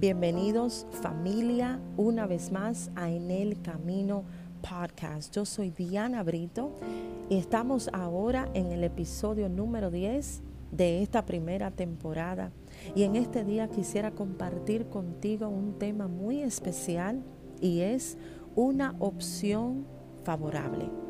Bienvenidos 0.00 0.86
familia 1.02 1.78
una 1.98 2.26
vez 2.26 2.50
más 2.50 2.90
a 2.96 3.10
En 3.10 3.30
el 3.30 3.60
Camino 3.60 4.24
Podcast. 4.62 5.34
Yo 5.34 5.44
soy 5.44 5.68
Diana 5.68 6.22
Brito 6.22 6.72
y 7.28 7.36
estamos 7.36 7.90
ahora 7.92 8.48
en 8.54 8.72
el 8.72 8.82
episodio 8.82 9.50
número 9.50 9.90
10 9.90 10.40
de 10.72 11.02
esta 11.02 11.26
primera 11.26 11.70
temporada. 11.70 12.50
Y 12.94 13.02
en 13.02 13.14
este 13.14 13.44
día 13.44 13.68
quisiera 13.68 14.12
compartir 14.12 14.86
contigo 14.86 15.50
un 15.50 15.78
tema 15.78 16.08
muy 16.08 16.40
especial 16.40 17.22
y 17.60 17.80
es 17.80 18.16
una 18.54 18.94
opción 19.00 19.84
favorable. 20.24 21.09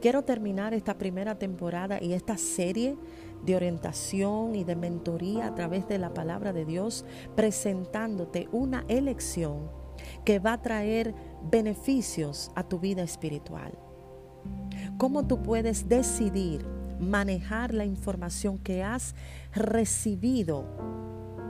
Quiero 0.00 0.22
terminar 0.22 0.74
esta 0.74 0.98
primera 0.98 1.38
temporada 1.38 2.02
y 2.02 2.12
esta 2.12 2.36
serie 2.38 2.96
de 3.44 3.56
orientación 3.56 4.54
y 4.54 4.64
de 4.64 4.76
mentoría 4.76 5.46
a 5.46 5.54
través 5.54 5.86
de 5.88 5.98
la 5.98 6.12
palabra 6.12 6.52
de 6.52 6.64
Dios, 6.64 7.04
presentándote 7.36 8.48
una 8.52 8.84
elección 8.88 9.70
que 10.24 10.38
va 10.38 10.54
a 10.54 10.62
traer 10.62 11.14
beneficios 11.50 12.50
a 12.54 12.62
tu 12.62 12.78
vida 12.78 13.02
espiritual. 13.02 13.72
¿Cómo 14.96 15.26
tú 15.26 15.42
puedes 15.42 15.88
decidir 15.88 16.64
manejar 16.98 17.72
la 17.74 17.84
información 17.84 18.58
que 18.58 18.82
has 18.82 19.14
recibido 19.54 20.64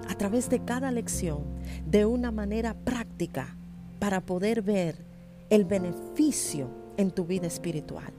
a 0.08 0.14
través 0.14 0.48
de 0.48 0.64
cada 0.64 0.90
lección 0.90 1.44
de 1.86 2.06
una 2.06 2.30
manera 2.30 2.74
práctica 2.74 3.56
para 3.98 4.20
poder 4.20 4.62
ver 4.62 5.04
el 5.50 5.64
beneficio 5.64 6.68
en 6.96 7.10
tu 7.10 7.24
vida 7.24 7.46
espiritual? 7.46 8.17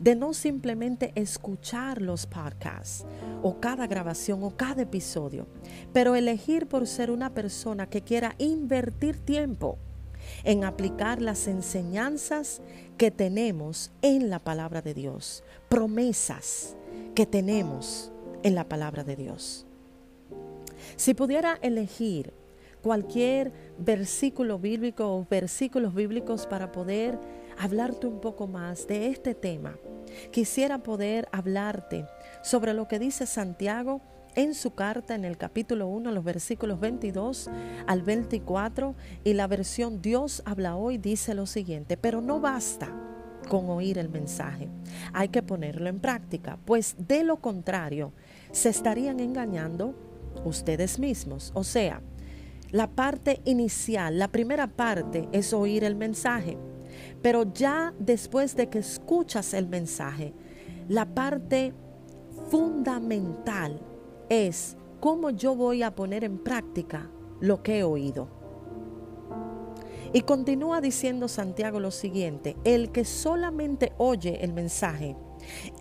De 0.00 0.14
no 0.14 0.34
simplemente 0.34 1.12
escuchar 1.14 2.02
los 2.02 2.26
podcasts 2.26 3.04
o 3.42 3.60
cada 3.60 3.86
grabación 3.86 4.42
o 4.42 4.56
cada 4.56 4.82
episodio, 4.82 5.46
pero 5.92 6.14
elegir 6.14 6.66
por 6.66 6.86
ser 6.86 7.10
una 7.10 7.34
persona 7.34 7.88
que 7.88 8.02
quiera 8.02 8.34
invertir 8.38 9.18
tiempo 9.18 9.78
en 10.44 10.64
aplicar 10.64 11.22
las 11.22 11.46
enseñanzas 11.46 12.60
que 12.96 13.10
tenemos 13.10 13.90
en 14.02 14.30
la 14.30 14.38
palabra 14.38 14.82
de 14.82 14.94
Dios, 14.94 15.42
promesas 15.68 16.76
que 17.14 17.26
tenemos 17.26 18.12
en 18.42 18.54
la 18.54 18.68
palabra 18.68 19.04
de 19.04 19.16
Dios. 19.16 19.66
Si 20.96 21.14
pudiera 21.14 21.58
elegir 21.62 22.32
cualquier 22.82 23.52
versículo 23.78 24.58
bíblico 24.58 25.16
o 25.16 25.26
versículos 25.28 25.94
bíblicos 25.94 26.46
para 26.46 26.72
poder 26.72 27.18
hablarte 27.58 28.06
un 28.06 28.20
poco 28.20 28.46
más 28.46 28.86
de 28.86 29.08
este 29.08 29.34
tema. 29.34 29.76
Quisiera 30.30 30.78
poder 30.78 31.28
hablarte 31.32 32.06
sobre 32.42 32.72
lo 32.74 32.88
que 32.88 32.98
dice 32.98 33.26
Santiago 33.26 34.00
en 34.34 34.54
su 34.54 34.74
carta 34.74 35.14
en 35.14 35.24
el 35.24 35.36
capítulo 35.36 35.88
1, 35.88 36.12
los 36.12 36.24
versículos 36.24 36.78
22 36.80 37.50
al 37.86 38.02
24, 38.02 38.94
y 39.24 39.34
la 39.34 39.46
versión 39.46 40.00
Dios 40.00 40.42
habla 40.44 40.76
hoy 40.76 40.98
dice 40.98 41.34
lo 41.34 41.46
siguiente, 41.46 41.96
pero 41.96 42.20
no 42.20 42.40
basta 42.40 42.94
con 43.48 43.68
oír 43.70 43.98
el 43.98 44.10
mensaje, 44.10 44.68
hay 45.12 45.28
que 45.28 45.42
ponerlo 45.42 45.88
en 45.88 46.00
práctica, 46.00 46.58
pues 46.64 46.94
de 46.98 47.24
lo 47.24 47.38
contrario 47.38 48.12
se 48.52 48.68
estarían 48.68 49.20
engañando 49.20 49.94
ustedes 50.44 50.98
mismos. 50.98 51.50
O 51.54 51.64
sea, 51.64 52.00
la 52.70 52.88
parte 52.90 53.40
inicial, 53.44 54.18
la 54.18 54.28
primera 54.28 54.66
parte 54.66 55.28
es 55.32 55.52
oír 55.52 55.84
el 55.84 55.96
mensaje. 55.96 56.58
Pero 57.22 57.52
ya 57.52 57.94
después 57.98 58.56
de 58.56 58.68
que 58.68 58.78
escuchas 58.78 59.54
el 59.54 59.68
mensaje, 59.68 60.34
la 60.88 61.06
parte 61.06 61.74
fundamental 62.50 63.80
es 64.28 64.76
cómo 65.00 65.30
yo 65.30 65.54
voy 65.54 65.82
a 65.82 65.94
poner 65.94 66.24
en 66.24 66.38
práctica 66.38 67.10
lo 67.40 67.62
que 67.62 67.78
he 67.78 67.84
oído. 67.84 68.28
Y 70.12 70.22
continúa 70.22 70.80
diciendo 70.80 71.28
Santiago 71.28 71.80
lo 71.80 71.90
siguiente, 71.90 72.56
el 72.64 72.90
que 72.90 73.04
solamente 73.04 73.92
oye 73.98 74.42
el 74.42 74.54
mensaje 74.54 75.16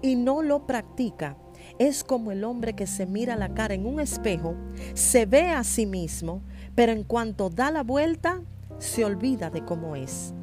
y 0.02 0.16
no 0.16 0.42
lo 0.42 0.68
practica, 0.68 1.38
es 1.80 2.04
como 2.04 2.32
el 2.32 2.44
hombre 2.44 2.74
que 2.74 2.88
se 2.88 3.06
mira 3.06 3.36
la 3.36 3.54
cara 3.54 3.74
en 3.74 3.86
un 3.86 4.00
espejo, 4.00 4.56
se 4.94 5.26
ve 5.26 5.50
a 5.50 5.64
sí 5.64 5.86
mismo, 5.86 6.42
pero 6.76 6.92
en 6.92 7.04
cuanto 7.04 7.50
da 7.50 7.72
la 7.72 7.84
vuelta, 7.84 8.42
se 8.80 9.06
olvida 9.06 9.50
de 9.50 9.64
cómo 9.64 9.96
es. 9.96 10.34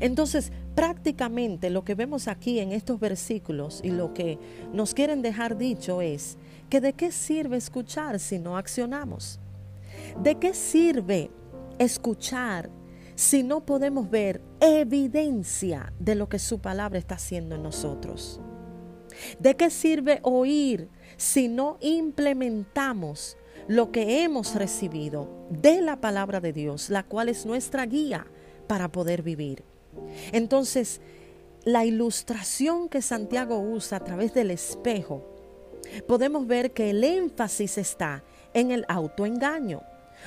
Entonces, 0.00 0.52
prácticamente 0.74 1.70
lo 1.70 1.84
que 1.84 1.94
vemos 1.94 2.28
aquí 2.28 2.58
en 2.58 2.72
estos 2.72 3.00
versículos 3.00 3.80
y 3.82 3.90
lo 3.90 4.12
que 4.12 4.38
nos 4.72 4.94
quieren 4.94 5.22
dejar 5.22 5.56
dicho 5.56 6.02
es 6.02 6.36
que 6.68 6.80
de 6.80 6.92
qué 6.92 7.12
sirve 7.12 7.56
escuchar 7.56 8.18
si 8.18 8.38
no 8.38 8.56
accionamos. 8.56 9.40
¿De 10.22 10.36
qué 10.36 10.54
sirve 10.54 11.30
escuchar 11.78 12.70
si 13.14 13.42
no 13.42 13.64
podemos 13.64 14.10
ver 14.10 14.42
evidencia 14.60 15.92
de 15.98 16.14
lo 16.14 16.28
que 16.28 16.38
su 16.38 16.58
palabra 16.58 16.98
está 16.98 17.14
haciendo 17.14 17.54
en 17.54 17.62
nosotros? 17.62 18.40
¿De 19.38 19.56
qué 19.56 19.70
sirve 19.70 20.20
oír 20.22 20.88
si 21.16 21.48
no 21.48 21.78
implementamos 21.80 23.36
lo 23.68 23.90
que 23.90 24.22
hemos 24.22 24.54
recibido 24.54 25.46
de 25.50 25.80
la 25.80 26.00
palabra 26.00 26.40
de 26.40 26.52
Dios, 26.52 26.90
la 26.90 27.02
cual 27.02 27.28
es 27.28 27.46
nuestra 27.46 27.86
guía 27.86 28.26
para 28.66 28.92
poder 28.92 29.22
vivir? 29.22 29.64
Entonces, 30.32 31.00
la 31.64 31.84
ilustración 31.84 32.88
que 32.88 33.02
Santiago 33.02 33.58
usa 33.58 33.98
a 33.98 34.04
través 34.04 34.32
del 34.34 34.50
espejo, 34.50 35.22
podemos 36.06 36.46
ver 36.46 36.72
que 36.72 36.90
el 36.90 37.02
énfasis 37.02 37.78
está 37.78 38.22
en 38.54 38.70
el 38.70 38.84
autoengaño. 38.88 39.82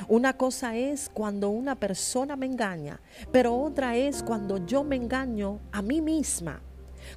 Una 0.07 0.37
cosa 0.37 0.75
es 0.75 1.09
cuando 1.13 1.49
una 1.49 1.75
persona 1.75 2.35
me 2.35 2.45
engaña, 2.45 3.01
pero 3.31 3.55
otra 3.55 3.95
es 3.97 4.21
cuando 4.23 4.65
yo 4.65 4.83
me 4.83 4.95
engaño 4.95 5.59
a 5.71 5.81
mí 5.81 6.01
misma, 6.01 6.61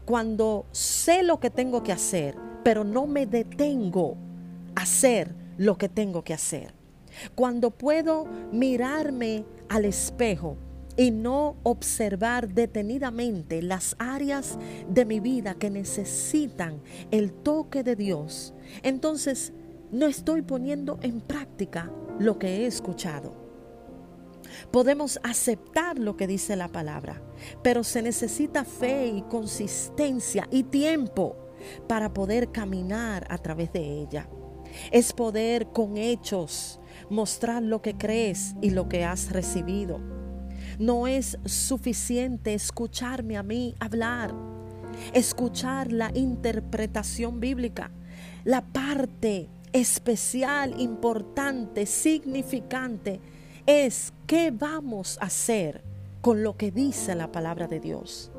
cuando 0.05 0.67
sé 0.73 1.23
lo 1.23 1.39
que 1.39 1.51
tengo 1.51 1.83
que 1.83 1.93
hacer, 1.93 2.37
pero 2.65 2.85
no 2.85 3.07
me 3.07 3.27
detengo 3.27 4.17
a 4.75 4.83
hacer 4.83 5.35
lo 5.59 5.77
que 5.77 5.89
tengo 5.89 6.23
que 6.23 6.35
hacer. 6.35 6.73
Cuando 7.35 7.71
puedo 7.71 8.27
mirarme 8.53 9.45
al 9.69 9.85
espejo 9.85 10.57
y 10.97 11.11
no 11.11 11.57
observar 11.63 12.49
detenidamente 12.49 13.63
las 13.63 13.97
áreas 13.99 14.59
de 14.89 15.05
mi 15.05 15.21
vida 15.21 15.55
que 15.55 15.71
necesitan 15.71 16.81
el 17.11 17.33
toque 17.33 17.83
de 17.83 17.97
Dios, 17.97 18.55
entonces 18.83 19.53
no 19.91 20.07
estoy 20.07 20.43
poniendo 20.43 20.99
en 21.03 21.21
práctica 21.21 21.91
lo 22.19 22.39
que 22.39 22.59
he 22.59 22.67
escuchado. 22.67 23.41
Podemos 24.71 25.19
aceptar 25.23 25.99
lo 25.99 26.17
que 26.17 26.27
dice 26.27 26.57
la 26.57 26.69
palabra, 26.69 27.23
pero 27.63 27.85
se 27.85 28.03
necesita 28.03 28.65
fe 28.65 29.07
y 29.07 29.23
consistencia 29.23 30.47
y 30.51 30.65
tiempo 30.65 31.37
para 31.89 32.13
poder 32.13 32.53
caminar 32.53 33.27
a 33.31 33.39
través 33.39 33.73
de 33.73 34.01
ella. 34.01 34.29
Es 34.91 35.13
poder 35.13 35.69
con 35.69 35.97
hechos 35.97 36.81
mostrar 37.09 37.63
lo 37.63 37.83
que 37.83 37.97
crees 37.97 38.55
y 38.61 38.71
lo 38.71 38.89
que 38.89 39.05
has 39.05 39.31
recibido 39.31 40.22
no 40.79 41.07
es 41.07 41.39
suficiente 41.45 42.55
escucharme 42.55 43.37
a 43.37 43.43
mí 43.43 43.75
hablar, 43.81 44.35
escuchar 45.13 45.93
la 45.93 46.11
interpretación 46.15 47.41
bíblica, 47.41 47.91
la 48.45 48.63
parte 48.63 49.49
especial, 49.73 50.81
importante, 50.81 51.87
significante 51.87 53.21
es 53.67 54.13
qué 54.27 54.51
vamos 54.51 55.19
a 55.21 55.27
hacer 55.27 55.83
con 56.21 56.43
lo 56.43 56.57
que 56.57 56.71
dice 56.71 57.15
la 57.15 57.33
palabra 57.33 57.67
de 57.67 57.81
Dios. 57.81 58.31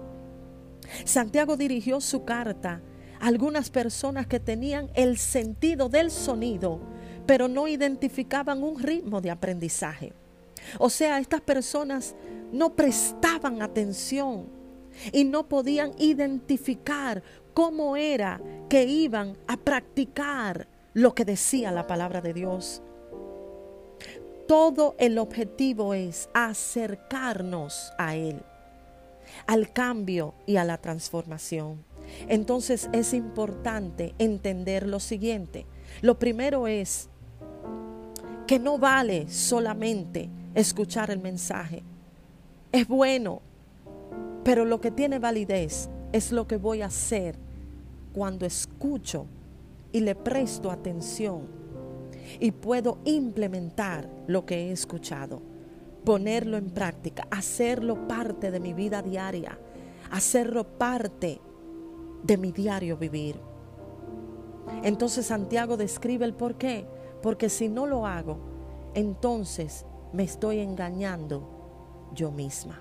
Santiago 1.05 1.57
dirigió 1.57 2.01
su 2.01 2.23
carta 2.23 2.81
a 3.19 3.27
algunas 3.27 3.69
personas 3.69 4.27
que 4.27 4.39
tenían 4.39 4.89
el 4.95 5.18
sentido 5.18 5.89
del 5.89 6.12
sonido, 6.12 6.79
pero 7.25 7.47
no 7.47 7.68
identificaban 7.68 8.63
un 8.63 8.81
ritmo 8.81 9.21
de 9.21 9.31
aprendizaje. 9.31 10.13
O 10.80 10.89
sea, 10.89 11.19
estas 11.19 11.42
personas 11.42 12.15
no 12.51 12.75
prestaban 12.75 13.62
atención 13.62 14.48
y 15.12 15.24
no 15.24 15.48
podían 15.48 15.92
identificar 15.98 17.24
cómo 17.54 17.98
era 17.98 18.42
que 18.69 18.86
iban 18.86 19.38
a 19.48 19.57
practicar 19.57 20.68
lo 20.94 21.15
que 21.15 21.25
decía 21.25 21.71
la 21.71 21.88
palabra 21.88 22.21
de 22.21 22.33
Dios. 22.33 22.81
Todo 24.48 24.95
el 25.00 25.18
objetivo 25.18 25.94
es 25.94 26.30
acercarnos 26.33 27.92
a 27.98 28.15
Él, 28.15 28.44
al 29.48 29.71
cambio 29.71 30.33
y 30.45 30.57
a 30.57 30.63
la 30.63 30.77
transformación. 30.77 31.83
Entonces 32.27 32.89
es 32.92 33.13
importante 33.13 34.13
entender 34.19 34.88
lo 34.88 35.00
siguiente. 35.00 35.65
Lo 36.01 36.19
primero 36.19 36.68
es 36.68 37.10
que 38.45 38.60
no 38.60 38.77
vale 38.77 39.30
solamente 39.30 40.30
escuchar 40.55 41.11
el 41.11 41.19
mensaje. 41.19 41.83
Es 42.71 42.88
bueno, 42.88 43.41
pero 44.44 44.65
lo 44.65 44.81
que 44.81 44.91
tiene 44.91 45.19
validez 45.19 45.89
es 46.11 46.31
lo 46.31 46.47
que 46.47 46.57
voy 46.57 46.81
a 46.81 46.88
hacer 46.88 47.35
cuando 48.13 48.45
escucho 48.45 49.25
y 49.91 50.01
le 50.01 50.15
presto 50.15 50.71
atención 50.71 51.47
y 52.39 52.51
puedo 52.51 53.00
implementar 53.05 54.09
lo 54.27 54.45
que 54.45 54.55
he 54.55 54.71
escuchado, 54.71 55.41
ponerlo 56.03 56.57
en 56.57 56.69
práctica, 56.69 57.27
hacerlo 57.31 58.07
parte 58.07 58.51
de 58.51 58.59
mi 58.59 58.73
vida 58.73 59.01
diaria, 59.01 59.57
hacerlo 60.11 60.77
parte 60.77 61.39
de 62.23 62.38
mi 62.38 62.51
diario 62.51 62.97
vivir. 62.97 63.39
Entonces 64.83 65.25
Santiago 65.25 65.77
describe 65.77 66.25
el 66.25 66.33
por 66.33 66.55
qué, 66.55 66.85
porque 67.21 67.50
si 67.50 67.69
no 67.69 67.85
lo 67.85 68.05
hago, 68.05 68.38
entonces 68.94 69.85
me 70.13 70.24
estoy 70.24 70.60
engañando 70.60 72.12
yo 72.13 72.31
misma. 72.31 72.80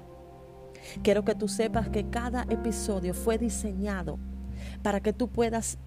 Quiero 1.03 1.25
que 1.25 1.35
tú 1.35 1.49
sepas 1.49 1.89
que 1.89 2.09
cada 2.09 2.43
episodio 2.51 3.15
fue 3.15 3.39
diseñado 3.39 4.19
para 4.83 5.01
que 5.01 5.13
tú 5.13 5.29
puedas 5.29 5.79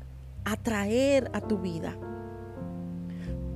atraer 0.43 1.29
a 1.33 1.41
tu 1.41 1.59
vida 1.59 1.97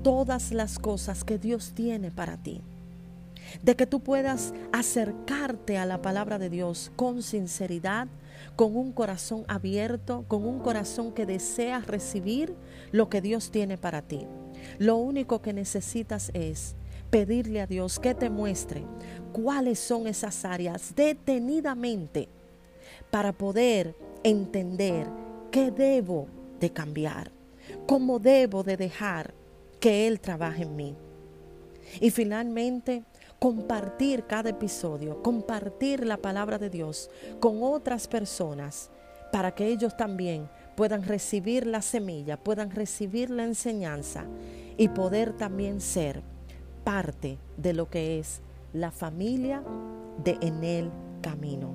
todas 0.03 0.51
las 0.51 0.79
cosas 0.79 1.23
que 1.23 1.37
Dios 1.37 1.73
tiene 1.73 2.11
para 2.11 2.37
ti. 2.37 2.61
De 3.63 3.75
que 3.75 3.87
tú 3.87 4.01
puedas 4.01 4.53
acercarte 4.71 5.77
a 5.77 5.85
la 5.85 6.01
palabra 6.01 6.37
de 6.37 6.49
Dios 6.49 6.91
con 6.95 7.23
sinceridad, 7.23 8.07
con 8.55 8.75
un 8.75 8.91
corazón 8.91 9.43
abierto, 9.47 10.23
con 10.27 10.45
un 10.45 10.59
corazón 10.59 11.11
que 11.13 11.25
desea 11.25 11.79
recibir 11.79 12.53
lo 12.91 13.09
que 13.09 13.21
Dios 13.21 13.49
tiene 13.49 13.77
para 13.77 14.03
ti. 14.03 14.27
Lo 14.77 14.97
único 14.97 15.41
que 15.41 15.53
necesitas 15.53 16.29
es 16.33 16.75
pedirle 17.09 17.61
a 17.61 17.67
Dios 17.67 17.99
que 17.99 18.13
te 18.13 18.29
muestre 18.29 18.83
cuáles 19.33 19.79
son 19.79 20.07
esas 20.07 20.45
áreas 20.45 20.93
detenidamente 20.95 22.29
para 23.11 23.31
poder 23.31 23.95
entender 24.23 25.07
qué 25.51 25.71
debo 25.71 26.27
de 26.59 26.71
cambiar, 26.71 27.31
cómo 27.87 28.19
debo 28.19 28.63
de 28.63 28.77
dejar 28.77 29.33
que 29.79 30.07
Él 30.07 30.19
trabaje 30.19 30.63
en 30.63 30.75
mí. 30.75 30.95
Y 31.99 32.11
finalmente, 32.11 33.03
compartir 33.39 34.25
cada 34.25 34.49
episodio, 34.49 35.23
compartir 35.23 36.05
la 36.05 36.17
palabra 36.17 36.57
de 36.57 36.69
Dios 36.69 37.09
con 37.39 37.63
otras 37.63 38.07
personas 38.07 38.91
para 39.31 39.55
que 39.55 39.67
ellos 39.67 39.95
también 39.95 40.49
puedan 40.75 41.03
recibir 41.03 41.65
la 41.65 41.81
semilla, 41.81 42.37
puedan 42.37 42.71
recibir 42.71 43.29
la 43.29 43.43
enseñanza 43.43 44.25
y 44.77 44.89
poder 44.89 45.33
también 45.33 45.81
ser 45.81 46.21
parte 46.91 47.37
de 47.55 47.73
lo 47.73 47.87
que 47.87 48.17
es 48.17 48.41
la 48.73 48.89
familia 48.89 49.61
de 50.23 50.39
En 50.41 50.63
el 50.63 50.89
Camino. 51.21 51.69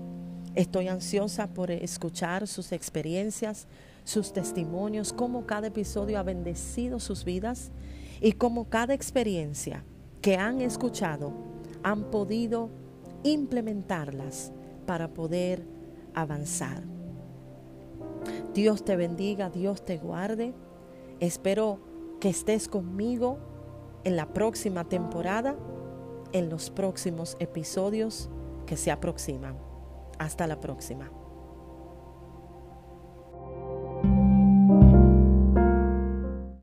Estoy 0.57 0.89
ansiosa 0.89 1.47
por 1.47 1.71
escuchar 1.71 2.49
sus 2.49 2.73
experiencias, 2.73 3.69
sus 4.03 4.33
testimonios, 4.33 5.13
cómo 5.13 5.47
cada 5.47 5.69
episodio 5.69 6.19
ha 6.19 6.25
bendecido 6.25 6.99
sus 6.99 7.25
vidas 7.25 7.71
y 8.21 8.33
cómo 8.33 8.69
cada 8.69 8.93
experiencia 8.93 9.85
que 10.21 10.37
han 10.37 10.61
escuchado 10.61 11.33
han 11.85 12.11
podido 12.11 12.71
implementarlas 13.23 14.51
para 14.85 15.15
poder 15.15 15.65
avanzar. 16.13 16.83
Dios 18.53 18.85
te 18.85 18.97
bendiga, 18.97 19.49
Dios 19.49 19.85
te 19.85 19.97
guarde. 19.97 20.55
Espero 21.21 21.79
que 22.19 22.31
estés 22.31 22.67
conmigo 22.67 23.54
en 24.05 24.17
la 24.17 24.27
próxima 24.33 24.85
temporada, 24.85 25.57
en 26.33 26.51
los 26.51 26.71
próximos 26.71 27.37
episodios 27.41 28.29
que 28.67 28.77
se 28.77 28.91
aproximan. 28.91 29.57
Hasta 30.19 30.47
la 30.47 30.61
próxima. 30.61 31.11